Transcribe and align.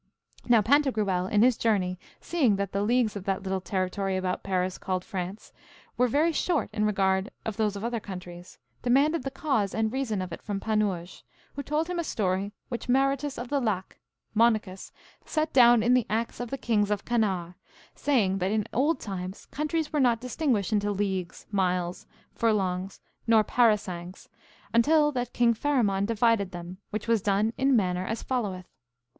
Now 0.49 0.63
Pantagruel 0.63 1.27
in 1.27 1.43
his 1.43 1.55
journey 1.57 1.99
seeing 2.19 2.55
that 2.55 2.71
the 2.71 2.81
leagues 2.81 3.15
of 3.15 3.25
that 3.25 3.43
little 3.43 3.61
territory 3.61 4.17
about 4.17 4.41
Paris 4.41 4.79
called 4.79 5.05
France 5.05 5.53
were 5.95 6.07
very 6.07 6.31
short 6.31 6.71
in 6.73 6.85
regard 6.85 7.29
of 7.45 7.55
those 7.55 7.75
of 7.75 7.83
other 7.83 7.99
countries, 7.99 8.57
demanded 8.81 9.21
the 9.21 9.29
cause 9.29 9.75
and 9.75 9.93
reason 9.93 10.19
of 10.19 10.33
it 10.33 10.41
from 10.41 10.59
Panurge, 10.59 11.21
who 11.53 11.61
told 11.61 11.87
him 11.87 11.99
a 11.99 12.03
story 12.03 12.51
which 12.67 12.89
Marotus 12.89 13.37
of 13.37 13.49
the 13.49 13.59
Lac, 13.61 13.99
monachus, 14.35 14.91
set 15.23 15.53
down 15.53 15.83
in 15.83 15.93
the 15.93 16.07
Acts 16.09 16.39
of 16.39 16.49
the 16.49 16.57
Kings 16.57 16.89
of 16.89 17.05
Canarre, 17.05 17.53
saying 17.93 18.39
that 18.39 18.49
in 18.49 18.65
old 18.73 18.99
times 18.99 19.45
countries 19.51 19.93
were 19.93 19.99
not 19.99 20.19
distinguished 20.19 20.73
into 20.73 20.89
leagues, 20.91 21.45
miles, 21.51 22.07
furlongs, 22.33 23.01
nor 23.27 23.43
parasangs, 23.43 24.29
until 24.73 25.11
that 25.11 25.31
King 25.31 25.53
Pharamond 25.53 26.07
divided 26.07 26.53
them, 26.53 26.79
which 26.89 27.07
was 27.07 27.21
done 27.21 27.53
in 27.55 27.75
manner 27.75 28.07
as 28.07 28.23
followeth. 28.23 28.65